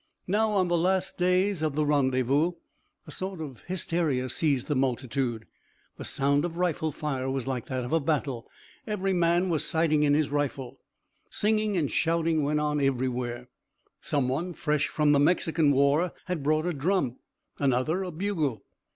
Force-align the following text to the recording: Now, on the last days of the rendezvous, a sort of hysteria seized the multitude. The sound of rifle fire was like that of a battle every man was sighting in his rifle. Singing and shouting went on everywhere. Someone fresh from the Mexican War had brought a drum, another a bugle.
Now, 0.25 0.49
on 0.53 0.67
the 0.67 0.75
last 0.79 1.15
days 1.19 1.61
of 1.61 1.75
the 1.75 1.85
rendezvous, 1.85 2.53
a 3.05 3.11
sort 3.11 3.39
of 3.39 3.61
hysteria 3.67 4.29
seized 4.29 4.65
the 4.65 4.75
multitude. 4.75 5.45
The 5.97 6.05
sound 6.05 6.43
of 6.43 6.57
rifle 6.57 6.91
fire 6.91 7.29
was 7.29 7.45
like 7.45 7.67
that 7.67 7.83
of 7.85 7.93
a 7.93 7.99
battle 7.99 8.49
every 8.87 9.13
man 9.13 9.49
was 9.49 9.63
sighting 9.63 10.01
in 10.01 10.15
his 10.15 10.31
rifle. 10.31 10.79
Singing 11.29 11.77
and 11.77 11.91
shouting 11.91 12.41
went 12.41 12.59
on 12.59 12.81
everywhere. 12.81 13.47
Someone 14.01 14.53
fresh 14.55 14.87
from 14.87 15.11
the 15.11 15.19
Mexican 15.19 15.71
War 15.71 16.13
had 16.25 16.41
brought 16.41 16.65
a 16.65 16.73
drum, 16.73 17.17
another 17.59 18.01
a 18.01 18.09
bugle. 18.09 18.65